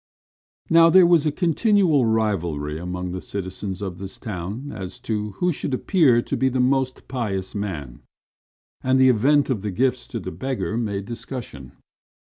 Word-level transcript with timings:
Now 0.71 0.89
there 0.89 1.05
was 1.05 1.27
a 1.27 1.31
continual 1.31 2.07
rivalry 2.07 2.79
among 2.79 3.11
the 3.11 3.21
citizens 3.21 3.83
of 3.83 3.99
this 3.99 4.17
town 4.17 4.71
as 4.73 4.97
to 5.01 5.33
who 5.33 5.51
should 5.51 5.75
appear 5.75 6.23
to 6.23 6.35
be 6.35 6.49
the 6.49 6.59
most 6.59 7.07
pious 7.07 7.53
man, 7.53 8.01
and 8.83 8.99
the 8.99 9.09
event 9.09 9.51
of 9.51 9.61
the 9.61 9.69
gifts 9.69 10.07
to 10.07 10.19
the 10.19 10.31
beggar 10.31 10.75
made 10.75 11.05
discussion. 11.05 11.73